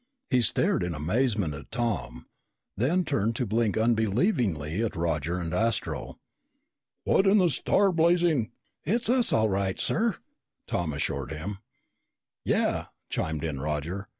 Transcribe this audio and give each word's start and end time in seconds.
He 0.31 0.41
stared 0.41 0.81
in 0.81 0.95
amazement 0.95 1.53
at 1.53 1.69
Tom, 1.69 2.25
then 2.75 3.05
turned 3.05 3.35
to 3.35 3.45
blink 3.45 3.77
unbelievingly 3.77 4.83
at 4.83 4.95
Roger 4.95 5.35
and 5.39 5.53
Astro. 5.53 6.17
"What 7.03 7.27
in 7.27 7.37
the 7.37 7.51
star 7.51 7.91
blazing?" 7.91 8.49
"It's 8.83 9.09
us 9.11 9.31
all 9.31 9.47
right, 9.49 9.79
sir!" 9.79 10.15
Tom 10.65 10.91
assured 10.91 11.31
him. 11.31 11.59
"Yeah," 12.43 12.85
chimed 13.11 13.43
in 13.43 13.59
Roger. 13.61 14.07